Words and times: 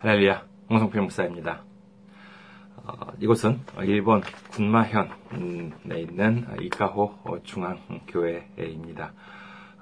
할렐루야, 0.00 0.46
홍성필 0.70 1.00
목사입니다. 1.00 1.64
어, 2.76 2.92
이곳은 3.18 3.58
일본 3.80 4.22
군마현에 4.52 5.10
있는 5.96 6.46
이카호 6.60 7.40
중앙교회입니다. 7.42 9.12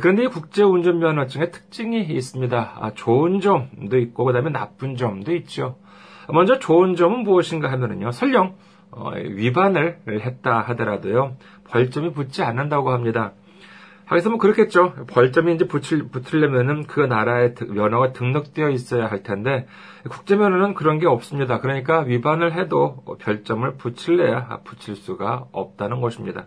그런데 0.00 0.24
이 0.24 0.26
국제 0.28 0.62
운전 0.62 0.98
면허증의 0.98 1.50
특징이 1.50 2.02
있습니다. 2.02 2.72
아, 2.80 2.90
좋은 2.94 3.40
점도 3.40 3.98
있고 3.98 4.24
그다음에 4.24 4.50
나쁜 4.50 4.96
점도 4.96 5.34
있죠. 5.36 5.76
먼저 6.32 6.58
좋은 6.58 6.94
점은 6.96 7.20
무엇인가 7.24 7.70
하면은요, 7.70 8.12
설령 8.12 8.54
어, 8.92 9.10
위반을 9.12 9.98
했다 10.08 10.60
하더라도요, 10.60 11.36
벌점이 11.68 12.12
붙지 12.12 12.42
않는다고 12.44 12.90
합니다. 12.90 13.32
하기서 14.06 14.30
뭐 14.30 14.38
그렇겠죠. 14.38 14.94
벌점이 15.08 15.54
이제 15.54 15.66
붙일, 15.66 16.08
붙으려면은 16.08 16.86
그 16.86 17.00
나라의 17.00 17.54
면허가 17.68 18.12
등록되어 18.12 18.70
있어야 18.70 19.06
할 19.06 19.22
텐데, 19.22 19.66
국제면허는 20.08 20.74
그런 20.74 20.98
게 20.98 21.06
없습니다. 21.06 21.60
그러니까 21.60 22.00
위반을 22.00 22.52
해도 22.52 23.02
별점을 23.20 23.76
붙일래야 23.76 24.60
붙일 24.64 24.96
수가 24.96 25.46
없다는 25.52 26.00
것입니다. 26.00 26.46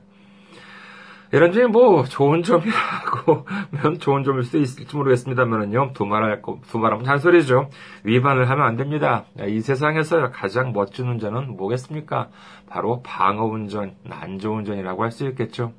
이런 1.33 1.51
점이 1.51 1.67
뭐 1.67 2.05
좋은 2.05 2.41
점이라고 2.41 3.45
면 3.71 3.99
좋은 3.99 4.23
점일 4.23 4.43
수도 4.43 4.59
있을지 4.59 4.95
모르겠습니다만은요. 4.95 5.91
두말할 5.93 6.41
거, 6.41 6.59
두말하면 6.69 7.03
잔소리죠. 7.03 7.69
위반을 8.03 8.49
하면 8.49 8.65
안 8.65 8.77
됩니다. 8.77 9.25
이 9.45 9.59
세상에서 9.59 10.29
가장 10.29 10.71
멋진 10.71 11.07
운전은 11.07 11.57
뭐겠습니까? 11.57 12.29
바로 12.69 13.01
방어 13.01 13.43
운전, 13.43 13.95
안전 14.09 14.59
운전이라고 14.59 15.03
할 15.03 15.11
수 15.11 15.27
있겠죠. 15.27 15.73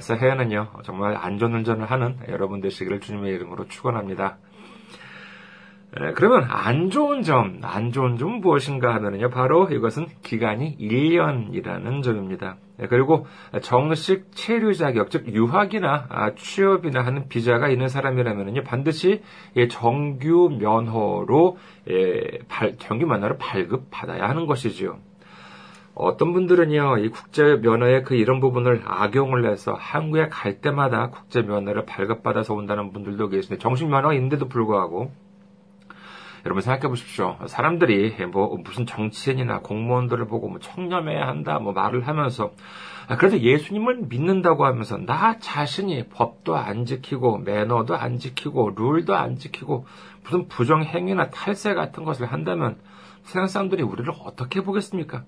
새해에는요, 0.00 0.68
정말 0.84 1.16
안전운전을 1.16 1.86
하는 1.86 2.16
여러분 2.28 2.60
되시기를 2.60 3.00
주님의 3.00 3.34
이름으로 3.34 3.66
축원합니다. 3.68 4.38
그러면 6.14 6.46
안 6.50 6.90
좋은 6.90 7.22
점, 7.22 7.60
안 7.62 7.90
좋은 7.92 8.18
점은 8.18 8.40
무엇인가 8.42 8.94
하면요, 8.94 9.30
바로 9.30 9.70
이것은 9.70 10.06
기간이 10.22 10.76
1년이라는 10.78 12.02
점입니다. 12.02 12.56
그리고 12.90 13.26
정식 13.62 14.26
체류 14.32 14.74
자격, 14.74 15.10
즉 15.10 15.26
유학이나 15.28 16.34
취업이나 16.36 17.00
하는 17.00 17.28
비자가 17.28 17.68
있는 17.70 17.88
사람이라면요, 17.88 18.64
반드시 18.64 19.22
정규 19.70 20.50
면허로 20.60 21.56
정규 22.78 23.06
면허를 23.06 23.38
발급받아야 23.38 24.28
하는 24.28 24.46
것이지요. 24.46 24.98
어떤 25.98 26.32
분들은요, 26.32 26.98
이 26.98 27.08
국제 27.08 27.56
면허의 27.56 28.04
그 28.04 28.14
이런 28.14 28.38
부분을 28.38 28.82
악용을 28.84 29.50
해서 29.50 29.74
한국에 29.74 30.28
갈 30.28 30.60
때마다 30.60 31.10
국제 31.10 31.42
면허를 31.42 31.86
발급받아서 31.86 32.54
온다는 32.54 32.92
분들도 32.92 33.28
계시는데 33.28 33.60
정식 33.60 33.88
면허가 33.88 34.14
있는데도 34.14 34.48
불구하고 34.48 35.10
여러분 36.46 36.62
생각해 36.62 36.88
보십시오. 36.88 37.36
사람들이 37.46 38.14
뭐 38.26 38.56
무슨 38.64 38.86
정치인이나 38.86 39.58
공무원들을 39.60 40.26
보고 40.28 40.48
뭐 40.48 40.60
청렴해야 40.60 41.26
한다 41.26 41.58
뭐 41.58 41.72
말을 41.72 42.06
하면서 42.06 42.52
아, 43.08 43.16
그래도 43.16 43.40
예수님을 43.40 44.02
믿는다고 44.08 44.64
하면서 44.66 44.98
나 44.98 45.38
자신이 45.38 46.08
법도 46.10 46.56
안 46.56 46.84
지키고 46.84 47.38
매너도 47.38 47.96
안 47.96 48.18
지키고 48.18 48.74
룰도 48.76 49.16
안 49.16 49.36
지키고 49.36 49.86
무슨 50.22 50.46
부정 50.46 50.84
행위나 50.84 51.30
탈세 51.30 51.74
같은 51.74 52.04
것을 52.04 52.26
한다면 52.26 52.78
세상 53.24 53.48
사람들이 53.48 53.82
우리를 53.82 54.12
어떻게 54.24 54.62
보겠습니까? 54.62 55.24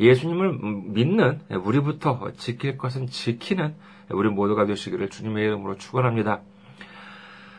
예수님을 0.00 0.58
믿는 0.86 1.40
우리부터 1.62 2.32
지킬 2.36 2.78
것은 2.78 3.06
지키는 3.06 3.74
우리 4.10 4.28
모두가 4.28 4.64
되시기를 4.66 5.10
주님의 5.10 5.44
이름으로 5.44 5.76
축원합니다. 5.76 6.40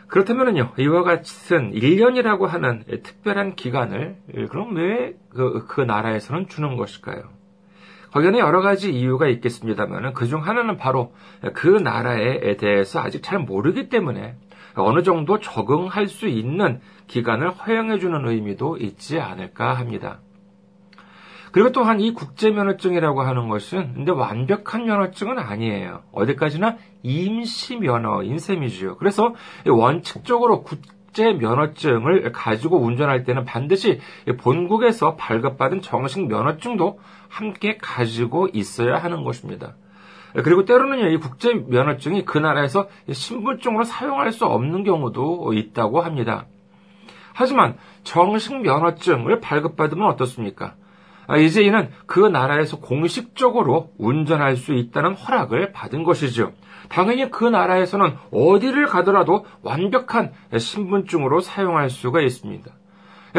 그렇다면요, 0.08 0.74
이와 0.78 1.04
같은 1.04 1.72
1년이라고 1.72 2.46
하는 2.46 2.84
특별한 3.04 3.56
기간을 3.56 4.18
그럼 4.50 4.76
왜 4.76 5.16
그, 5.30 5.66
그 5.68 5.80
나라에서는 5.80 6.48
주는 6.50 6.76
것일까요? 6.76 7.22
거기에는 8.12 8.40
여러 8.40 8.60
가지 8.60 8.92
이유가 8.92 9.28
있겠습니다만 9.28 10.14
그중 10.14 10.46
하나는 10.46 10.76
바로 10.76 11.14
그 11.54 11.68
나라에 11.68 12.58
대해서 12.58 13.00
아직 13.00 13.24
잘 13.24 13.40
모르기 13.40 13.88
때문에 13.88 14.36
어느 14.76 15.04
정도 15.04 15.40
적응할 15.40 16.08
수 16.08 16.28
있는 16.28 16.82
기간을 17.08 17.52
허용해 17.52 18.00
주는 18.00 18.28
의미도 18.28 18.78
있지 18.78 19.20
않을까 19.20 19.74
합니다. 19.74 20.20
그리고 21.52 21.72
또한 21.72 22.00
이 22.00 22.14
국제면허증이라고 22.14 23.22
하는 23.22 23.50
것은 23.50 23.94
근데 23.94 24.12
완벽한 24.12 24.86
면허증은 24.86 25.38
아니에요. 25.38 26.04
어디까지나 26.14 26.78
임시 27.04 27.76
면허인 27.78 28.40
셈이죠. 28.40 28.98
그래서 28.98 29.36
원칙적으로 29.68 30.64
국제 30.64 31.34
면허증을 31.34 32.32
가지고 32.32 32.80
운전할 32.80 33.26
때는 33.26 33.44
반드시 33.44 34.00
본국에서 34.40 35.16
발급받은 35.16 35.82
정식 35.82 36.26
면허증도 36.28 37.00
함께 37.28 37.78
가지고 37.78 38.48
있어야 38.54 38.98
하는 38.98 39.24
것입니다. 39.24 39.76
그리고 40.34 40.64
때로는요, 40.64 41.10
이 41.10 41.18
국제 41.18 41.54
면허증이 41.54 42.24
그 42.24 42.38
나라에서 42.38 42.88
신분증으로 43.12 43.84
사용할 43.84 44.32
수 44.32 44.46
없는 44.46 44.86
경우도 44.86 45.52
있다고 45.54 46.00
합니다. 46.00 46.46
하지만 47.34 47.78
정식 48.04 48.62
면허증을 48.62 49.42
발급받으면 49.42 50.08
어떻습니까? 50.08 50.76
아, 51.32 51.38
이제 51.38 51.62
이는 51.62 51.90
그 52.08 52.20
나라에서 52.20 52.80
공식적으로 52.80 53.94
운전할 53.98 54.58
수 54.58 54.74
있다는 54.74 55.14
허락을 55.14 55.72
받은 55.72 56.04
것이죠. 56.04 56.52
당연히 56.90 57.32
그 57.32 57.46
나라에서는 57.46 58.18
어디를 58.34 58.88
가더라도 58.88 59.46
완벽한 59.62 60.34
신분증으로 60.58 61.40
사용할 61.40 61.90
수가 61.90 62.20
있습니다. 62.20 62.70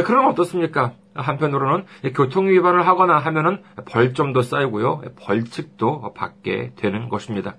그럼 0.07 0.27
어떻습니까? 0.29 0.93
한편으로는 1.15 1.85
교통 2.15 2.49
위반을 2.49 2.87
하거나 2.87 3.19
하면은 3.19 3.63
벌점도 3.85 4.41
쌓이고요. 4.41 5.03
벌칙도 5.21 6.15
받게 6.15 6.73
되는 6.77 7.11
것입니다. 7.11 7.57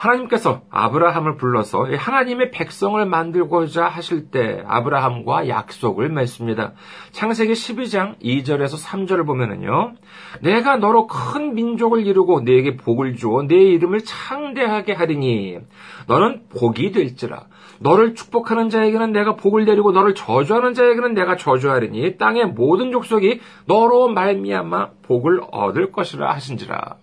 하나님께서 0.00 0.62
아브라함을 0.70 1.36
불러서 1.36 1.86
하나님의 1.94 2.50
백성을 2.52 3.04
만들고자 3.04 3.86
하실 3.86 4.30
때 4.30 4.62
아브라함과 4.66 5.48
약속을 5.48 6.08
맺습니다. 6.08 6.72
창세기 7.12 7.52
12장 7.52 8.18
2절에서 8.18 8.82
3절을 8.82 9.26
보면은요. 9.26 9.92
내가 10.40 10.78
너로 10.78 11.06
큰 11.06 11.54
민족을 11.54 12.06
이루고 12.06 12.40
네게 12.40 12.78
복을 12.78 13.16
주어 13.16 13.42
네 13.42 13.56
이름을 13.56 14.00
창대하게 14.00 14.94
하리니 14.94 15.58
너는 16.06 16.44
복이 16.48 16.92
될지라. 16.92 17.44
너를 17.80 18.14
축복하는 18.14 18.70
자에게는 18.70 19.12
내가 19.12 19.36
복을 19.36 19.66
내리고 19.66 19.92
너를 19.92 20.14
저주하는 20.14 20.72
자에게는 20.72 21.12
내가 21.12 21.36
저주하리니 21.36 22.16
땅의 22.16 22.46
모든 22.46 22.90
족속이 22.90 23.40
너로 23.66 24.08
말미암아 24.08 24.92
복을 25.02 25.42
얻을 25.50 25.92
것이라 25.92 26.32
하신지라. 26.32 26.96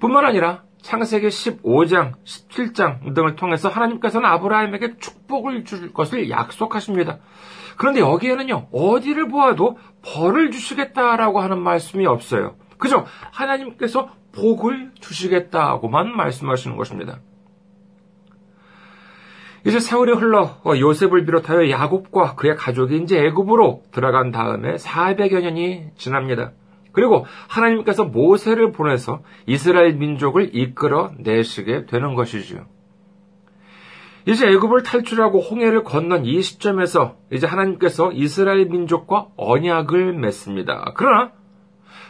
뿐만 0.00 0.24
아니라 0.24 0.62
창세기 0.84 1.28
15장, 1.28 2.12
17장 2.24 3.14
등을 3.14 3.36
통해서 3.36 3.70
하나님께서는 3.70 4.28
아브라함에게 4.28 4.98
축복을 4.98 5.64
줄 5.64 5.94
것을 5.94 6.28
약속하십니다. 6.28 7.20
그런데 7.78 8.00
여기에는요, 8.00 8.68
어디를 8.70 9.28
보아도 9.28 9.78
벌을 10.02 10.50
주시겠다라고 10.50 11.40
하는 11.40 11.58
말씀이 11.60 12.04
없어요. 12.06 12.56
그죠? 12.76 13.06
하나님께서 13.32 14.10
복을 14.32 14.92
주시겠다고만 15.00 16.14
말씀하시는 16.14 16.76
것입니다. 16.76 17.18
이제 19.66 19.80
세월이 19.80 20.12
흘러 20.12 20.60
요셉을 20.66 21.24
비롯하여 21.24 21.70
야곱과 21.70 22.34
그의 22.34 22.56
가족이 22.56 22.98
이제 22.98 23.24
애굽으로 23.24 23.84
들어간 23.90 24.32
다음에 24.32 24.74
400여 24.74 25.40
년이 25.40 25.92
지납니다. 25.96 26.52
그리고 26.94 27.26
하나님께서 27.48 28.04
모세를 28.04 28.72
보내서 28.72 29.22
이스라엘 29.46 29.94
민족을 29.96 30.56
이끌어 30.56 31.12
내시게 31.18 31.84
되는 31.86 32.14
것이지요. 32.14 32.64
이제 34.26 34.46
애굽을 34.46 34.84
탈출하고 34.84 35.40
홍해를 35.40 35.82
건넌 35.82 36.24
이 36.24 36.40
시점에서 36.40 37.16
이제 37.30 37.46
하나님께서 37.46 38.10
이스라엘 38.12 38.66
민족과 38.66 39.26
언약을 39.36 40.14
맺습니다. 40.14 40.92
그러나 40.96 41.32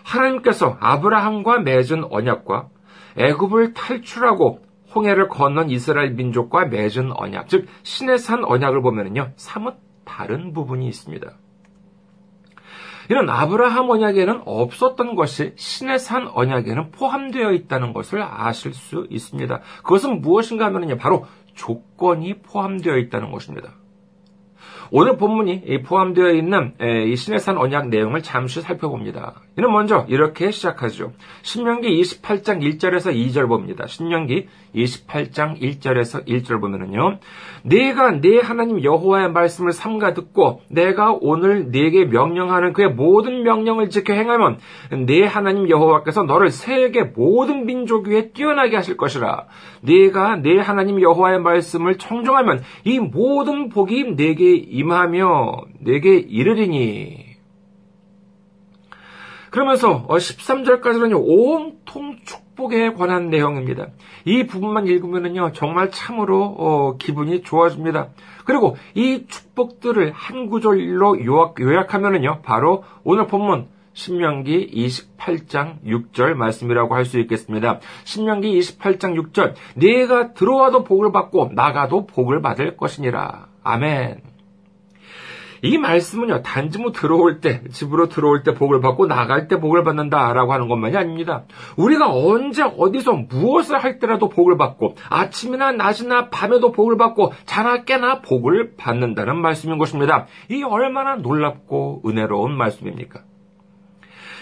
하나님께서 0.05 0.77
아브라함과 0.79 1.61
맺은 1.61 2.05
언약과 2.11 2.69
애굽을 3.17 3.75
탈출하고 3.75 4.61
홍해를 4.95 5.29
건넌 5.29 5.71
이스라엘 5.71 6.13
민족과 6.13 6.67
맺은 6.67 7.11
언약, 7.17 7.49
즉 7.49 7.67
신의 7.83 8.19
산 8.19 8.45
언약을 8.45 8.81
보면요 8.83 9.33
사뭇 9.35 9.75
다른 10.05 10.53
부분이 10.53 10.87
있습니다. 10.87 11.33
이런 13.09 13.29
아브라함 13.29 13.89
언약에는 13.91 14.43
없었던 14.45 15.15
것이 15.15 15.53
신의 15.57 15.99
산 15.99 16.29
언약에는 16.29 16.91
포함되어 16.91 17.53
있다는 17.53 17.93
것을 17.93 18.23
아실 18.23 18.75
수 18.75 19.07
있습니다. 19.11 19.61
그것은 19.83 20.21
무엇인가 20.21 20.67
하면요, 20.67 20.97
바로 20.97 21.27
조건이 21.55 22.41
포함되어 22.43 22.97
있다는 22.97 23.31
것입니다. 23.31 23.75
오늘 24.91 25.17
본문이 25.17 25.83
포함되어 25.85 26.33
있는 26.33 26.75
이 27.07 27.17
신해산 27.17 27.57
언약 27.57 27.89
내용을 27.89 28.23
잠시 28.23 28.61
살펴봅니다. 28.61 29.35
이는 29.57 29.73
먼저 29.73 30.05
이렇게 30.09 30.51
시작하죠. 30.51 31.13
신명기 31.43 31.89
28장 32.01 32.61
1절에서 32.61 33.15
2절 33.15 33.49
봅니다. 33.49 33.87
신명기 33.87 34.49
28장 34.75 35.61
1절에서 35.61 36.27
1절 36.27 36.61
보면은요. 36.61 37.19
내가 37.63 38.11
내 38.21 38.41
하나님 38.41 38.83
여호와의 38.83 39.31
말씀을 39.31 39.73
삼가 39.73 40.15
듣고 40.15 40.61
내가 40.69 41.17
오늘 41.21 41.71
네게 41.71 42.07
명령하는 42.07 42.73
그의 42.73 42.91
모든 42.91 43.45
명령을 43.45 43.91
지켜 43.91 44.13
행하면 44.13 44.59
내 45.07 45.25
하나님 45.25 45.71
여호와께서 45.71 46.25
너를 46.25 46.51
세계 46.51 47.03
모든 47.03 47.67
민족 47.67 48.09
위에 48.09 48.31
뛰어나게 48.33 48.77
하실 48.77 48.97
것이라. 48.97 49.47
네가 49.83 50.37
내 50.37 50.59
하나님 50.59 51.01
여호와의 51.01 51.41
말씀을 51.41 51.99
청종하면 51.99 52.63
이 52.85 52.99
모든 52.99 53.69
복이 53.69 54.15
네게 54.17 54.55
임 54.55 54.84
하며 54.93 55.63
네게 55.81 56.17
이르리니. 56.17 57.35
그러면서 59.51 60.05
13절까지는 60.09 61.15
온통 61.15 62.19
축복에 62.25 62.93
관한 62.95 63.31
내용입니다. 63.31 63.87
이 64.25 64.47
부분만 64.47 64.89
읽으면요 64.89 65.53
정말 65.53 65.93
참으로 65.93 66.43
어, 66.59 66.97
기분이 66.97 67.43
좋아집니다. 67.43 68.09
그리고 68.45 68.77
이 68.95 69.27
축복들을 69.29 70.11
한 70.13 70.49
구절로 70.49 71.25
요약, 71.25 71.61
요약하면은요 71.61 72.41
바로 72.43 72.83
오늘 73.05 73.29
본문 73.29 73.69
신명기 73.93 74.73
28장 74.75 75.81
6절 75.85 76.35
말씀이라고 76.35 76.95
할 76.97 77.05
수 77.05 77.21
있겠습니다. 77.21 77.79
신명기 78.03 78.59
28장 78.59 79.15
6절 79.33 79.55
네가 79.77 80.33
들어와도 80.33 80.83
복을 80.83 81.13
받고 81.13 81.51
나가도 81.55 82.07
복을 82.07 82.43
받을 82.43 82.77
것이니라. 82.77 83.47
아멘. 83.63 84.34
이 85.65 85.79
말씀은요, 85.79 86.43
단지 86.43 86.79
뭐 86.79 86.93
들어올 86.93 87.41
때, 87.41 87.63
집으로 87.71 88.11
들어올 88.11 88.43
때 88.43 88.53
복을 88.53 88.83
받고 88.83 89.07
나갈 89.07 89.49
때 89.49 89.59
복을 89.59 89.83
받는다라고 89.83 90.53
하는 90.53 90.69
것만이 90.69 90.95
아닙니다. 90.95 91.45
우리가 91.79 92.13
언제 92.13 92.63
어디서 92.63 93.15
무엇을 93.31 93.79
할 93.79 93.99
때라도 93.99 94.29
복을 94.29 94.59
받고, 94.59 94.97
아침이나 95.09 95.73
낮이나 95.73 96.29
밤에도 96.29 96.71
복을 96.71 96.99
받고, 96.99 97.33
자나 97.47 97.85
깨나 97.85 98.21
복을 98.21 98.77
받는다는 98.77 99.41
말씀인 99.41 99.79
것입니다. 99.79 100.27
이 100.51 100.63
얼마나 100.63 101.17
놀랍고 101.17 102.03
은혜로운 102.07 102.55
말씀입니까? 102.59 103.21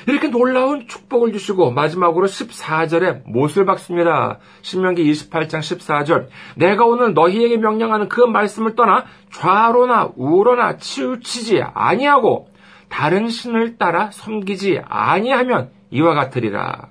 이렇게 0.07 0.29
놀라운 0.29 0.87
축복을 0.87 1.33
주시고 1.33 1.71
마지막으로 1.71 2.27
14절에 2.27 3.23
못을 3.27 3.65
박습니다. 3.65 4.39
신명기 4.63 5.11
28장 5.11 5.61
14절. 5.61 6.29
내가 6.57 6.85
오늘 6.87 7.15
너희에게 7.15 7.57
명령하는 7.57 8.09
그 8.09 8.21
말씀을 8.21 8.75
떠나 8.75 9.05
좌로나 9.31 10.13
우로나 10.17 10.77
치우치지 10.77 11.63
아니하고 11.63 12.49
다른 12.89 13.29
신을 13.29 13.79
따라 13.79 14.11
섬기지 14.11 14.81
아니하면 14.85 15.71
이와 15.91 16.15
같으리라. 16.15 16.89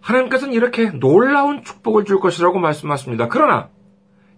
하나님께서는 0.00 0.52
이렇게 0.52 0.90
놀라운 0.90 1.62
축복을 1.62 2.04
줄 2.04 2.18
것이라고 2.18 2.58
말씀하십니다. 2.58 3.28
그러나 3.28 3.68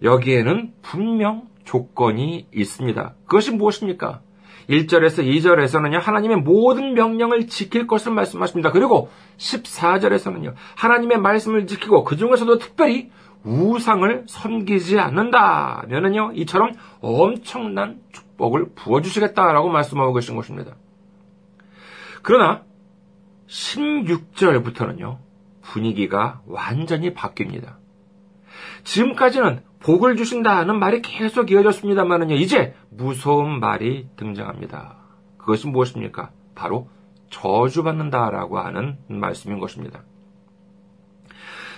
여기에는 0.03 0.73
분명 0.81 1.47
조건이 1.63 2.47
있습니다. 2.53 3.15
그것이 3.25 3.51
무엇입니까? 3.51 4.21
1절에서 4.69 5.25
2절에서는요, 5.25 5.99
하나님의 5.99 6.37
모든 6.37 6.93
명령을 6.93 7.47
지킬 7.47 7.87
것을 7.87 8.11
말씀하십니다. 8.13 8.71
그리고 8.71 9.09
14절에서는요, 9.37 10.53
하나님의 10.75 11.19
말씀을 11.19 11.67
지키고 11.67 12.03
그 12.03 12.17
중에서도 12.17 12.57
특별히 12.57 13.11
우상을 13.43 14.25
섬기지 14.27 14.99
않는다면은요, 14.99 16.31
이처럼 16.35 16.71
엄청난 17.01 17.99
축복을 18.11 18.71
부어주시겠다라고 18.75 19.69
말씀하고 19.69 20.13
계신 20.13 20.35
것입니다. 20.35 20.75
그러나 22.23 22.63
16절부터는요, 23.47 25.19
분위기가 25.61 26.41
완전히 26.47 27.13
바뀝니다. 27.13 27.84
지금까지는 28.83 29.61
복을 29.79 30.15
주신다는 30.15 30.79
말이 30.79 31.01
계속 31.01 31.51
이어졌습니다만은요, 31.51 32.35
이제 32.35 32.73
무서운 32.89 33.59
말이 33.59 34.07
등장합니다. 34.15 34.97
그것이 35.37 35.67
무엇입니까? 35.67 36.31
바로 36.55 36.89
저주받는다라고 37.29 38.59
하는 38.59 38.97
말씀인 39.07 39.59
것입니다. 39.59 40.03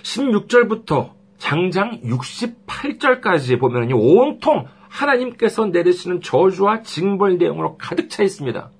16절부터 0.02 1.10
장장 1.36 2.00
68절까지 2.00 3.58
보면요, 3.60 3.98
온통 3.98 4.66
하나님께서 4.88 5.66
내리시는 5.66 6.22
저주와 6.22 6.82
징벌 6.82 7.38
내용으로 7.38 7.76
가득 7.76 8.08
차 8.08 8.22
있습니다. 8.22 8.70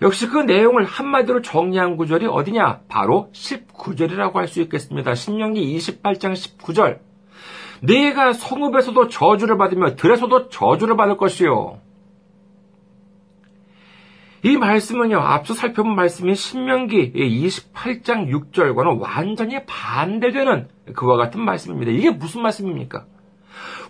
역시 0.00 0.28
그 0.28 0.38
내용을 0.38 0.84
한마디로 0.84 1.42
정리한 1.42 1.96
구절이 1.96 2.26
어디냐? 2.26 2.82
바로 2.88 3.30
19절이라고 3.32 4.34
할 4.34 4.46
수 4.46 4.60
있겠습니다. 4.62 5.16
신명기 5.16 5.76
28장 5.76 6.34
19절. 6.34 7.07
네가 7.82 8.32
성읍에서도 8.32 9.08
저주를 9.08 9.56
받으며 9.58 9.94
들에서도 9.96 10.48
저주를 10.48 10.96
받을 10.96 11.16
것이요. 11.16 11.80
이 14.44 14.56
말씀은요, 14.56 15.18
앞서 15.18 15.52
살펴본 15.52 15.96
말씀인 15.96 16.34
신명기 16.34 17.12
28장 17.12 18.28
6절과는 18.28 19.00
완전히 19.00 19.58
반대되는 19.66 20.68
그와 20.94 21.16
같은 21.16 21.40
말씀입니다. 21.40 21.90
이게 21.90 22.10
무슨 22.10 22.42
말씀입니까? 22.42 23.04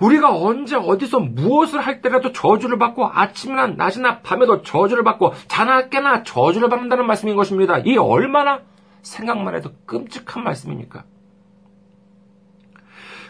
우리가 0.01 0.35
언제 0.35 0.77
어디서 0.77 1.21
무엇을 1.21 1.81
할 1.81 2.01
때라도 2.01 2.33
저주를 2.33 2.79
받고 2.79 3.07
아침이나 3.07 3.67
낮이나 3.67 4.21
밤에도 4.21 4.63
저주를 4.63 5.05
받고 5.05 5.35
자나 5.49 5.89
깨나 5.89 6.23
저주를 6.23 6.69
받는다는 6.71 7.07
말씀인 7.07 7.37
것입니다. 7.37 7.79
이 7.79 7.99
얼마나 7.99 8.61
생각만 9.03 9.55
해도 9.55 9.71
끔찍한 9.87 10.45
말씀입니까? 10.45 11.05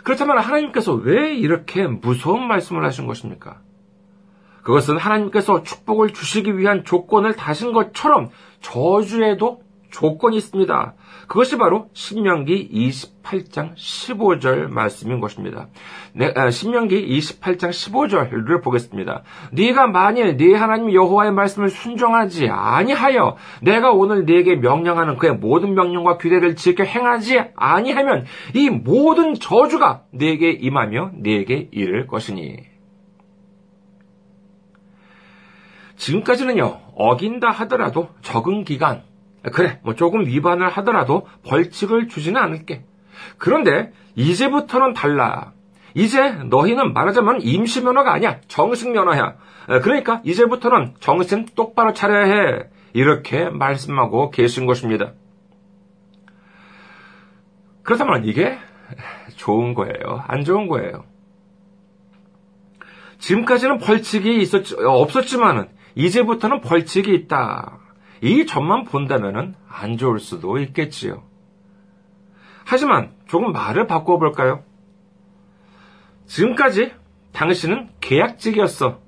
그렇다면 0.09 0.38
하나님께서 0.38 0.95
왜 0.95 1.35
이렇게 1.35 1.87
무서운 1.87 2.49
말씀을 2.49 2.83
하신 2.83 3.07
것입니까? 3.07 3.61
그것은 4.62 4.97
하나님께서 4.97 5.62
축복을 5.62 6.15
주시기 6.15 6.57
위한 6.57 6.83
조건을 6.83 7.37
다신 7.37 7.75
것처럼 7.75 8.31
저주에도 8.62 9.61
조건이 9.91 10.38
있습니다. 10.38 10.95
그것이 11.27 11.59
바로 11.59 11.91
신명기 11.93 12.71
28장 12.73 13.75
15절 13.75 14.69
말씀인 14.69 15.21
것입니다. 15.21 15.69
네, 16.19 16.33
아, 16.35 16.51
신명기 16.51 17.17
28장 17.17 17.71
15절을 17.71 18.61
보겠습니다. 18.61 19.23
네가 19.53 19.87
만일 19.87 20.37
네 20.37 20.53
하나님 20.53 20.93
여호와의 20.93 21.31
말씀을 21.31 21.69
순종하지 21.69 22.49
아니하여 22.49 23.37
내가 23.63 23.93
오늘 23.93 24.25
네게 24.25 24.57
명령하는 24.57 25.17
그의 25.17 25.35
모든 25.35 25.75
명령과 25.75 26.19
규례를 26.19 26.57
지켜 26.57 26.83
행하지 26.83 27.41
아니하면 27.55 28.25
이 28.53 28.69
모든 28.69 29.35
저주가 29.35 30.03
네게 30.11 30.51
임하며 30.51 31.13
네게 31.19 31.69
이를 31.71 32.09
것이니 32.09 32.57
지금까지는요, 35.95 36.81
어긴다 36.97 37.49
하더라도 37.51 38.09
적응 38.23 38.65
기간, 38.65 39.05
그래, 39.53 39.79
뭐 39.85 39.95
조금 39.95 40.27
위반을 40.27 40.69
하더라도 40.69 41.29
벌칙을 41.47 42.09
주지는 42.09 42.41
않을게. 42.41 42.85
그런데 43.37 43.93
이제부터는 44.17 44.95
달라. 44.95 45.53
이제 45.95 46.30
너희는 46.30 46.92
말하자면 46.92 47.40
임시 47.42 47.83
면허가 47.83 48.12
아니야. 48.12 48.40
정식 48.49 48.90
면허야. 48.90 49.37
그러니까 49.83 50.21
이제부터는 50.25 50.95
정신 51.00 51.47
똑바로 51.54 51.92
차려야 51.92 52.25
해. 52.25 52.68
이렇게 52.92 53.49
말씀하고 53.50 54.30
계신 54.30 54.66
것입니다. 54.66 55.12
그렇다면 57.83 58.25
이게 58.25 58.59
좋은 59.37 59.75
거예요. 59.75 60.23
안 60.26 60.45
좋은 60.45 60.68
거예요. 60.68 61.04
지금까지는 63.18 63.78
벌칙이 63.78 64.40
있었, 64.40 64.73
없었지만은 64.78 65.68
이제부터는 65.95 66.61
벌칙이 66.61 67.12
있다. 67.14 67.78
이 68.21 68.47
점만 68.47 68.85
본다면 68.85 69.54
안 69.68 69.97
좋을 69.97 70.21
수도 70.21 70.59
있겠지요. 70.59 71.23
하지만 72.64 73.12
조금 73.26 73.52
말을 73.52 73.87
바꿔볼까요? 73.87 74.62
지금까지 76.29 76.93
당신은 77.33 77.89
계약직이었어. 78.01 79.01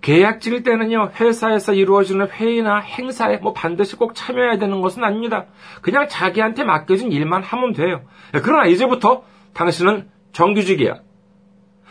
계약직일 0.00 0.64
때는요, 0.64 1.12
회사에서 1.20 1.74
이루어지는 1.74 2.28
회의나 2.28 2.78
행사에 2.78 3.36
뭐 3.36 3.52
반드시 3.52 3.94
꼭 3.94 4.16
참여해야 4.16 4.58
되는 4.58 4.80
것은 4.80 5.04
아닙니다. 5.04 5.46
그냥 5.80 6.08
자기한테 6.08 6.64
맡겨진 6.64 7.12
일만 7.12 7.44
하면 7.44 7.72
돼요. 7.72 8.02
그러나 8.42 8.66
이제부터 8.66 9.22
당신은 9.54 10.08
정규직이야. 10.32 11.02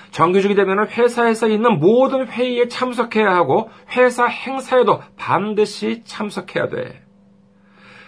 정규직이 0.10 0.56
되면 0.56 0.90
회사에서 0.90 1.48
있는 1.48 1.80
모든 1.80 2.28
회의에 2.28 2.68
참석해야 2.68 3.34
하고 3.34 3.70
회사 3.92 4.26
행사에도 4.26 5.02
반드시 5.16 6.02
참석해야 6.04 6.68
돼. 6.68 7.02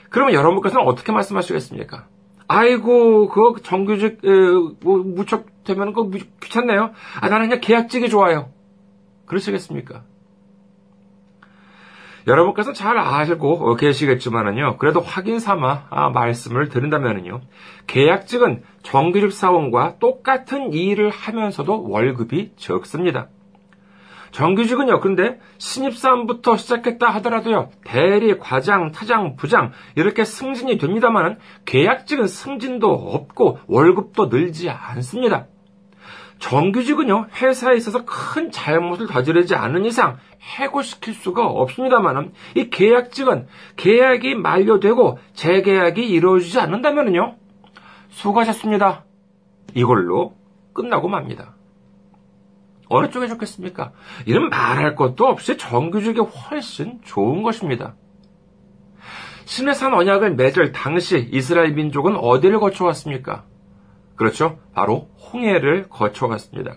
그러면 0.10 0.34
여러분께서는 0.34 0.86
어떻게 0.86 1.14
말씀하시겠습니까? 1.14 2.08
아이고, 2.50 3.30
그 3.30 3.62
정규직 3.62 4.20
뭐, 4.82 4.98
무척 4.98 5.53
되면 5.64 5.94
그 5.94 6.10
귀찮네요. 6.42 6.92
아 7.20 7.30
나는 7.30 7.48
그냥 7.48 7.62
계약직이 7.62 8.10
좋아요. 8.10 8.50
그러시겠습니까? 9.26 10.04
여러분께서 12.28 12.72
잘 12.72 12.98
알고 12.98 13.76
계시겠지만은요, 13.76 14.78
그래도 14.78 15.02
확인 15.02 15.40
삼아 15.40 15.88
아, 15.90 16.10
말씀을 16.10 16.70
드린다면은요, 16.70 17.42
계약직은 17.88 18.64
정규직 18.82 19.34
사원과 19.34 19.98
똑같은 20.00 20.74
일을 20.74 21.10
하면서도 21.10 21.90
월급이 21.90 22.54
적습니다. 22.56 23.28
정규직은요, 24.32 25.00
근데 25.00 25.40
신입사원부터 25.60 26.58
시작했다 26.58 27.08
하더라도요, 27.08 27.70
대리, 27.86 28.40
과장, 28.40 28.92
타장, 28.92 29.36
부장, 29.36 29.74
이렇게 29.96 30.24
승진이 30.26 30.80
됩니다만은, 30.80 31.38
계약직은 31.66 32.28
승진도 32.28 32.90
없고, 32.90 33.60
월급도 33.68 34.28
늘지 34.28 34.72
않습니다. 34.72 35.48
정규직은요, 36.40 37.28
회사에 37.42 37.76
있어서 37.78 38.04
큰 38.06 38.52
잘못을 38.52 39.08
저지르지 39.08 39.56
않는 39.56 39.86
이상 39.86 40.18
해고시킬 40.42 41.14
수가 41.14 41.46
없습니다만은, 41.46 42.34
이 42.56 42.70
계약직은 42.70 43.48
계약이 43.78 44.36
만료되고 44.36 45.20
재계약이 45.34 46.06
이루어지지 46.08 46.60
않는다면요, 46.60 47.38
수고하셨습니다. 48.10 49.06
이걸로 49.74 50.36
끝나고 50.74 51.08
맙니다. 51.08 51.56
어느 52.90 53.10
쪽에 53.10 53.28
좋겠습니까? 53.28 53.92
이런 54.26 54.50
말할 54.50 54.96
것도 54.96 55.26
없이 55.26 55.58
정규직이 55.58 56.20
훨씬 56.20 57.00
좋은 57.04 57.42
것입니다. 57.42 57.96
신의 59.46 59.76
산 59.76 59.94
언약을 59.94 60.36
맺을 60.36 60.72
당시 60.72 61.30
이스라엘 61.32 61.74
민족은 61.74 62.16
어디를 62.16 62.60
거쳐왔습니까? 62.60 63.46
그렇죠. 64.24 64.58
바로 64.74 65.10
홍해를 65.34 65.90
거쳐갔습니다. 65.90 66.76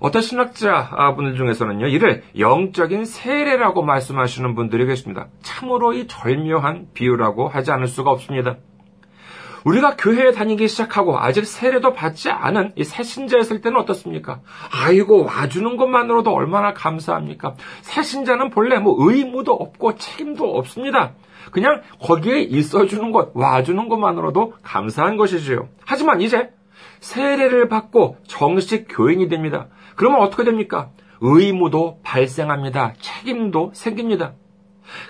어떤 0.00 0.20
신학자 0.20 1.14
분들 1.16 1.34
중에서는요, 1.34 1.86
이를 1.86 2.22
영적인 2.38 3.06
세례라고 3.06 3.82
말씀하시는 3.82 4.54
분들이 4.54 4.84
계십니다. 4.84 5.28
참으로 5.40 5.94
이 5.94 6.06
절묘한 6.06 6.88
비유라고 6.92 7.48
하지 7.48 7.70
않을 7.70 7.86
수가 7.86 8.10
없습니다. 8.10 8.58
우리가 9.64 9.96
교회에 9.96 10.32
다니기 10.32 10.68
시작하고 10.68 11.18
아직 11.18 11.46
세례도 11.46 11.94
받지 11.94 12.30
않은 12.30 12.72
이 12.76 12.84
새신자였을 12.84 13.62
때는 13.62 13.80
어떻습니까? 13.80 14.40
아이고 14.72 15.24
와주는 15.24 15.78
것만으로도 15.78 16.30
얼마나 16.32 16.74
감사합니까? 16.74 17.54
새신자는 17.80 18.50
본래 18.50 18.78
뭐 18.78 18.94
의무도 18.98 19.52
없고 19.54 19.96
책임도 19.96 20.56
없습니다. 20.58 21.14
그냥 21.50 21.82
거기에 22.00 22.40
있어주는 22.40 23.12
것, 23.12 23.30
와주는 23.34 23.88
것만으로도 23.88 24.54
감사한 24.62 25.16
것이지요. 25.16 25.68
하지만 25.84 26.20
이제 26.20 26.50
세례를 27.00 27.68
받고 27.68 28.18
정식 28.26 28.86
교인이 28.88 29.28
됩니다. 29.28 29.68
그러면 29.96 30.20
어떻게 30.20 30.44
됩니까? 30.44 30.90
의무도 31.20 32.00
발생합니다. 32.02 32.94
책임도 33.00 33.72
생깁니다. 33.74 34.32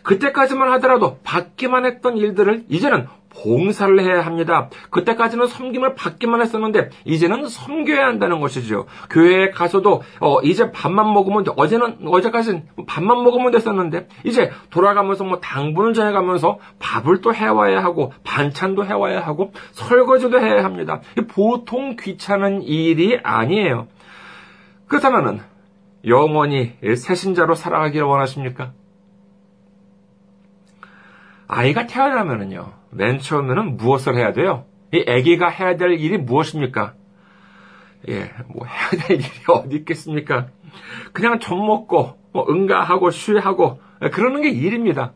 그때까지만 0.03 0.71
하더라도 0.73 1.19
받기만 1.23 1.87
했던 1.87 2.17
일들을 2.17 2.65
이제는 2.69 3.07
봉사를 3.31 3.99
해야 4.01 4.21
합니다. 4.21 4.69
그때까지는 4.91 5.47
섬김을 5.47 5.95
받기만 5.95 6.41
했었는데 6.41 6.91
이제는 7.05 7.49
섬겨야 7.49 8.07
한다는 8.07 8.41
것이죠. 8.41 8.87
교회에 9.09 9.51
가서도 9.51 10.03
어, 10.21 10.41
이제 10.43 10.71
밥만 10.73 11.13
먹으면 11.13 11.45
어제는 11.57 11.99
어제까지는 12.07 12.67
밥만 12.87 13.23
먹으면 13.23 13.53
됐었는데 13.53 14.09
이제 14.25 14.51
돌아가면서 14.71 15.25
뭐 15.25 15.39
당분을 15.41 15.95
전해가면서 15.95 16.59
밥을 16.79 17.21
또 17.21 17.35
해와야 17.35 17.83
하고 17.83 18.13
반찬도 18.25 18.85
해와야 18.85 19.21
하고 19.21 19.53
설거지도 19.73 20.41
해야 20.41 20.65
합니다. 20.65 21.01
보통 21.29 21.97
귀찮은 21.99 22.63
일이 22.63 23.19
아니에요. 23.23 23.87
그렇다면은 24.89 25.41
영원히 26.07 26.73
새신자로 26.83 27.55
살아가기를 27.55 28.07
원하십니까? 28.07 28.73
아이가 31.53 31.89
태어나면은요, 31.89 32.73
맨 32.91 33.19
처음에는 33.19 33.77
무엇을 33.77 34.17
해야 34.17 34.33
돼요? 34.33 34.67
이 34.95 35.05
아기가 35.07 35.49
해야 35.49 35.77
될 35.77 35.95
일이 35.95 36.17
무엇입니까? 36.17 36.95
예, 38.09 38.31
뭐 38.47 38.67
해야 38.67 39.03
될 39.03 39.17
일이 39.17 39.27
어디 39.51 39.77
있겠습니까? 39.79 40.47
그냥 41.13 41.41
젖 41.41 41.57
먹고, 41.57 42.17
뭐 42.33 42.47
응가하고 42.49 43.11
쉬하고 43.11 43.81
그러는 44.13 44.43
게 44.43 44.51
일입니다. 44.51 45.13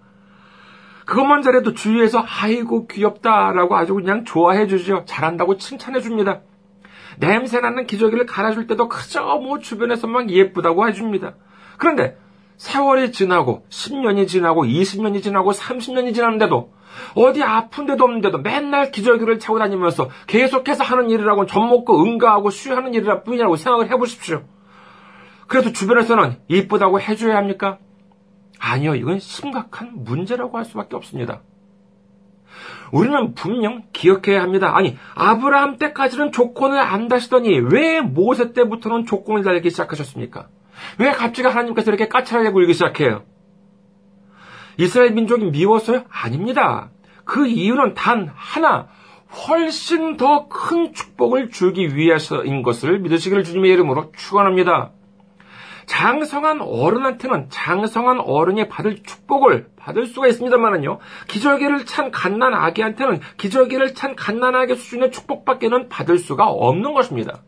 그것만 1.07 1.43
잘해도 1.43 1.73
주위에서 1.75 2.25
아이고 2.27 2.89
귀엽다라고 2.89 3.77
아주 3.77 3.95
그냥 3.95 4.25
좋아해 4.25 4.67
주죠. 4.67 5.05
잘한다고 5.05 5.59
칭찬해 5.59 6.01
줍니다. 6.01 6.41
냄새나는 7.19 7.87
기저귀를 7.87 8.27
갈아줄 8.27 8.67
때도 8.67 8.89
그저 8.89 9.23
뭐 9.37 9.61
주변에서 9.61 10.09
막 10.09 10.29
예쁘다고 10.29 10.89
해줍니다. 10.89 11.35
그런데 11.79 12.19
세월이 12.57 13.13
지나고 13.13 13.67
10년이 13.69 14.29
지나고 14.29 14.65
20년이 14.65 15.23
지나고 15.23 15.53
30년이 15.53 16.15
지났는데도 16.15 16.73
어디 17.17 17.43
아픈 17.43 17.87
데도 17.87 18.05
없는데도 18.05 18.39
맨날 18.39 18.91
기저귀를 18.91 19.39
차고 19.39 19.59
다니면서 19.59 20.11
계속해서 20.27 20.85
하는 20.85 21.11
일이라고 21.11 21.47
젖 21.47 21.61
먹고 21.61 22.05
응가하고 22.05 22.51
쉬하는 22.51 22.95
일이라 22.95 23.23
뿐이라고 23.23 23.57
생각을 23.57 23.91
해보십시오. 23.91 24.45
그래도 25.47 25.73
주변에서는 25.73 26.37
이쁘다고 26.49 27.01
해줘야 27.01 27.37
합니까? 27.37 27.79
아니요, 28.59 28.95
이건 28.95 29.19
심각한 29.19 29.91
문제라고 29.95 30.57
할 30.57 30.65
수밖에 30.65 30.97
없습니다. 30.97 31.43
우리는 32.93 33.35
분명 33.35 33.83
기억해야 33.93 34.43
합니다. 34.43 34.77
아니, 34.77 34.97
아브라함 35.17 35.79
때까지는 35.79 36.33
조건을 36.33 36.79
안 36.79 37.09
다시더니 37.09 37.59
왜 37.59 38.01
모세 38.01 38.53
때부터는 38.53 39.07
조건을 39.07 39.43
달기 39.43 39.71
시작하셨습니까? 39.71 40.49
왜 40.99 41.11
갑자기 41.13 41.49
하나님께서 41.49 41.91
이렇게 41.91 42.09
까칠하게 42.09 42.51
굴기 42.51 42.73
시작해요? 42.73 43.25
이스라엘 44.77 45.13
민족이 45.13 45.47
미워서요? 45.47 46.05
아닙니다. 46.09 46.91
그 47.25 47.47
이유는 47.47 47.95
단 47.95 48.31
하나, 48.35 48.89
훨씬 49.49 50.17
더 50.17 50.49
큰 50.49 50.93
축복을 50.93 51.51
주기 51.51 51.97
위해서인 51.97 52.63
것을 52.63 53.01
믿으시기를 53.01 53.45
주님의 53.45 53.73
이름으로 53.73 54.13
축원합니다. 54.17 54.93
장성한 55.87 56.61
어른한테는 56.63 57.49
장성한 57.51 58.21
어른이 58.21 58.69
받을 58.69 59.03
축복을 59.03 59.69
받을 59.77 60.07
수가 60.07 60.29
있습니다만은요, 60.29 60.99
기저귀를 61.29 61.85
찬 61.85 62.11
갓난 62.11 62.55
아기한테는 62.55 63.21
기저귀를 63.37 63.95
찬 63.95 64.17
갓난 64.17 64.55
아기 64.55 64.75
수준의 64.77 65.13
축복밖에는 65.13 65.89
받을 65.89 66.19
수가 66.19 66.49
없는 66.49 66.95
것입니다. 66.95 67.43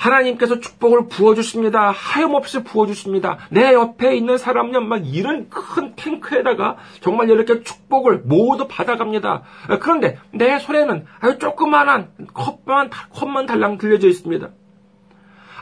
하나님께서 0.00 0.60
축복을 0.60 1.08
부어주십니다. 1.08 1.90
하염없이 1.90 2.64
부어주십니다. 2.64 3.38
내 3.50 3.74
옆에 3.74 4.16
있는 4.16 4.38
사람은 4.38 4.88
막 4.88 5.06
이런 5.06 5.50
큰 5.50 5.94
탱크에다가 5.94 6.78
정말 7.00 7.28
이렇게 7.28 7.62
축복을 7.62 8.22
모두 8.24 8.66
받아갑니다. 8.66 9.42
그런데 9.80 10.18
내 10.32 10.58
손에는 10.58 11.04
아주 11.20 11.38
조그만한 11.38 12.12
컵만, 12.32 12.90
컵만 13.12 13.46
달랑 13.46 13.76
들려져 13.76 14.08
있습니다. 14.08 14.48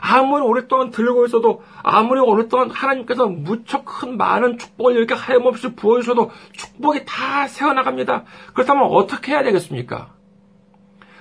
아무리 0.01 0.41
오랫동안 0.41 0.91
들고 0.91 1.25
있어도 1.25 1.61
아무리 1.83 2.21
오랫동안 2.21 2.69
하나님께서 2.69 3.27
무척 3.27 3.83
큰 3.83 4.15
많은 4.15 4.57
축복을 4.57 4.95
이렇게 4.95 5.13
하염없이 5.13 5.75
부어주셔도 5.75 6.31
축복이 6.53 7.03
다 7.05 7.49
새어나갑니다. 7.49 8.23
그렇다면 8.53 8.85
어떻게 8.85 9.33
해야 9.33 9.43
되겠습니까? 9.43 10.18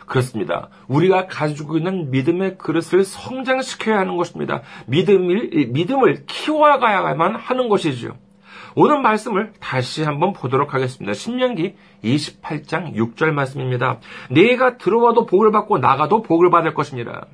그렇습니다. 0.09 0.69
우리가 0.88 1.27
가지고 1.27 1.77
있는 1.77 2.11
믿음의 2.11 2.59
그릇을 2.59 3.05
성장시켜야 3.05 3.99
하는 3.99 4.17
것입니다. 4.17 4.62
믿음을, 4.87 5.69
믿음을 5.69 6.25
키워가야만 6.27 7.37
하는 7.37 7.69
것이죠. 7.69 8.17
오늘 8.75 9.00
말씀을 9.03 9.53
다시 9.61 10.03
한번 10.03 10.33
보도록 10.33 10.75
하겠습니다. 10.75 11.12
신명기 11.12 11.75
28장 12.05 12.95
6절 12.95 13.33
말씀입니다. 13.33 13.99
내가 14.31 14.79
들어와도 14.79 15.27
복을 15.27 15.53
받고 15.53 15.79
나가도 15.79 16.23
복을 16.23 16.50
받을 16.50 16.75
것입니다. 16.75 17.27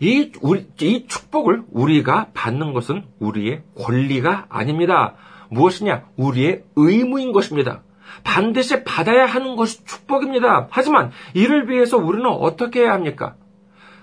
이, 0.00 0.32
우리, 0.42 0.66
이 0.80 1.06
축복을 1.06 1.62
우리가 1.70 2.28
받는 2.34 2.74
것은 2.74 3.04
우리의 3.18 3.62
권리가 3.80 4.46
아닙니다. 4.50 5.14
무엇이냐? 5.48 6.06
우리의 6.16 6.64
의무인 6.74 7.32
것입니다. 7.32 7.82
반드시 8.24 8.84
받아야 8.84 9.26
하는 9.26 9.56
것이 9.56 9.84
축복입니다. 9.84 10.68
하지만 10.70 11.10
이를 11.34 11.68
위해서 11.68 11.96
우리는 11.96 12.26
어떻게 12.26 12.80
해야 12.80 12.92
합니까? 12.92 13.34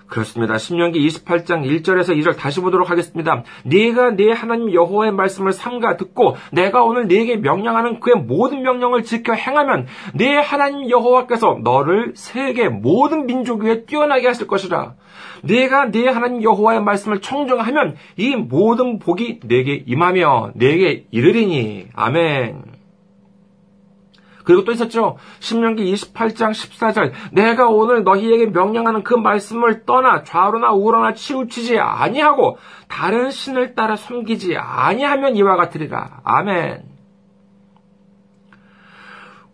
그렇습니다. 0.06 0.58
신명기 0.58 1.04
28장 1.08 1.64
1절에서 1.64 2.16
2절 2.16 2.36
다시 2.36 2.60
보도록 2.60 2.90
하겠습니다. 2.90 3.42
네가 3.64 4.12
네 4.12 4.32
하나님 4.32 4.72
여호와의 4.72 5.12
말씀을 5.12 5.52
삼가 5.52 5.96
듣고 5.96 6.36
내가 6.52 6.84
오늘 6.84 7.08
네게 7.08 7.36
명령하는 7.36 8.00
그의 8.00 8.16
모든 8.16 8.62
명령을 8.62 9.02
지켜 9.02 9.32
행하면 9.32 9.86
네 10.14 10.36
하나님 10.36 10.88
여호와께서 10.90 11.60
너를 11.62 12.12
세계 12.14 12.68
모든 12.68 13.26
민족 13.26 13.62
위에 13.62 13.84
뛰어나게 13.86 14.26
하실 14.26 14.46
것이라. 14.46 14.94
네가 15.42 15.90
네 15.90 16.08
하나님 16.08 16.42
여호와의 16.42 16.82
말씀을 16.82 17.20
청정하면 17.20 17.96
이 18.16 18.36
모든 18.36 18.98
복이 18.98 19.40
네게 19.44 19.84
임하며 19.86 20.52
네게 20.54 21.06
이르리니. 21.10 21.88
아멘. 21.94 22.73
그리고 24.44 24.64
또 24.64 24.72
있었죠. 24.72 25.16
신명기 25.40 25.92
28장 25.94 26.50
14절. 26.52 27.12
내가 27.32 27.68
오늘 27.68 28.04
너희에게 28.04 28.46
명령하는 28.46 29.02
그 29.02 29.14
말씀을 29.14 29.84
떠나 29.84 30.22
좌로나 30.22 30.72
우로나 30.72 31.14
치우치지 31.14 31.78
아니하고 31.78 32.58
다른 32.88 33.30
신을 33.30 33.74
따라 33.74 33.96
섬기지 33.96 34.56
아니하면 34.56 35.34
이와 35.36 35.56
같으리라. 35.56 36.20
아멘. 36.24 36.84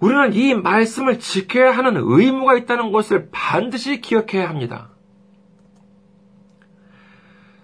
우리는 0.01 0.33
이 0.33 0.55
말씀을 0.55 1.19
지켜야 1.19 1.71
하는 1.73 1.95
의무가 1.97 2.57
있다는 2.57 2.91
것을 2.91 3.29
반드시 3.31 4.01
기억해야 4.01 4.49
합니다. 4.49 4.89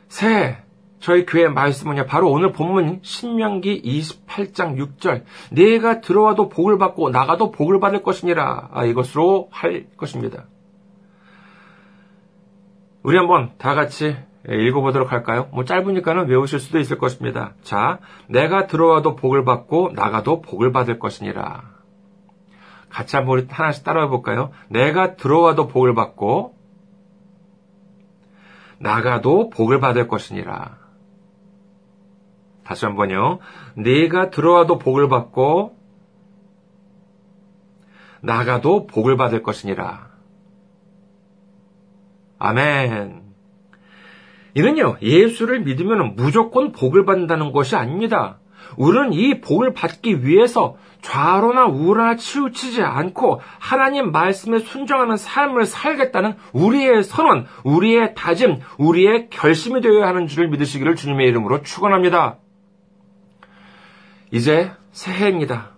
새 0.08 0.58
저희 1.06 1.24
교회 1.24 1.46
말씀은요, 1.46 2.06
바로 2.06 2.32
오늘 2.32 2.50
본문 2.50 2.98
신명기 3.02 3.80
28장 3.80 4.76
6절, 4.76 5.22
내가 5.52 6.00
들어와도 6.00 6.48
복을 6.48 6.78
받고 6.78 7.10
나가도 7.10 7.52
복을 7.52 7.78
받을 7.78 8.02
것이니라. 8.02 8.70
아, 8.72 8.84
이것으로 8.84 9.46
할 9.52 9.86
것입니다. 9.96 10.46
우리 13.04 13.16
한번 13.16 13.52
다 13.56 13.76
같이 13.76 14.16
읽어보도록 14.48 15.12
할까요? 15.12 15.48
뭐 15.52 15.64
짧으니까는 15.64 16.26
외우실 16.26 16.58
수도 16.58 16.80
있을 16.80 16.98
것입니다. 16.98 17.54
자, 17.62 18.00
내가 18.26 18.66
들어와도 18.66 19.14
복을 19.14 19.44
받고 19.44 19.92
나가도 19.94 20.40
복을 20.40 20.72
받을 20.72 20.98
것이니라. 20.98 21.62
같이 22.88 23.14
한번 23.14 23.46
하나씩 23.48 23.84
따라해 23.84 24.08
볼까요? 24.08 24.50
내가 24.68 25.14
들어와도 25.14 25.68
복을 25.68 25.94
받고 25.94 26.56
나가도 28.80 29.50
복을 29.50 29.78
받을 29.78 30.08
것이니라. 30.08 30.85
다시 32.66 32.84
한번요. 32.84 33.38
네가 33.76 34.30
들어와도 34.30 34.78
복을 34.78 35.08
받고 35.08 35.76
나가도 38.22 38.88
복을 38.88 39.16
받을 39.16 39.42
것이니라. 39.44 40.08
아멘. 42.38 43.22
이는요, 44.54 44.96
예수를 45.00 45.60
믿으면 45.60 46.16
무조건 46.16 46.72
복을 46.72 47.04
받는다는 47.04 47.52
것이 47.52 47.76
아닙니다. 47.76 48.40
우리는 48.76 49.12
이 49.12 49.40
복을 49.40 49.72
받기 49.72 50.26
위해서 50.26 50.76
좌로나 51.02 51.66
우로나 51.66 52.16
치우치지 52.16 52.82
않고 52.82 53.40
하나님 53.60 54.10
말씀에 54.10 54.58
순종하는 54.58 55.16
삶을 55.16 55.66
살겠다는 55.66 56.34
우리의 56.52 57.04
선언, 57.04 57.46
우리의 57.62 58.14
다짐, 58.16 58.58
우리의 58.78 59.28
결심이 59.30 59.80
되어야 59.80 60.08
하는 60.08 60.26
줄을 60.26 60.48
믿으시기를 60.48 60.96
주님의 60.96 61.28
이름으로 61.28 61.62
축원합니다. 61.62 62.38
이제 64.30 64.70
새해입니다. 64.92 65.70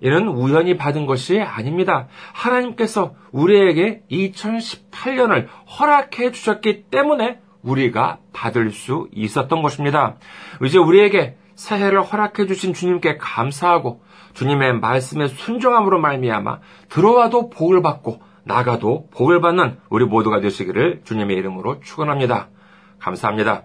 이는 0.00 0.28
우연히 0.28 0.76
받은 0.76 1.06
것이 1.06 1.40
아닙니다. 1.40 2.08
하나님께서 2.34 3.14
우리에게 3.32 4.02
2018년을 4.10 5.46
허락해 5.78 6.32
주셨기 6.32 6.84
때문에 6.90 7.40
우리가 7.62 8.18
받을 8.32 8.70
수 8.70 9.08
있었던 9.12 9.62
것입니다. 9.62 10.16
이제 10.62 10.78
우리에게 10.78 11.36
새해를 11.54 12.02
허락해 12.02 12.46
주신 12.46 12.74
주님께 12.74 13.16
감사하고 13.16 14.02
주님의 14.34 14.80
말씀에 14.80 15.28
순종함으로 15.28 15.98
말미암아 15.98 16.58
들어와도 16.90 17.48
복을 17.48 17.80
받고 17.80 18.20
나가도 18.44 19.08
복을 19.10 19.40
받는 19.40 19.78
우리 19.88 20.04
모두가 20.04 20.40
되시기를 20.40 21.00
주님의 21.04 21.36
이름으로 21.38 21.80
축원합니다. 21.80 22.50
감사합니다. 22.98 23.64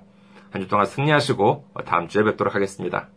한 0.50 0.62
주 0.62 0.68
동안 0.68 0.86
승리하시고 0.86 1.68
다음 1.86 2.08
주에 2.08 2.24
뵙도록 2.24 2.56
하겠습니다. 2.56 3.10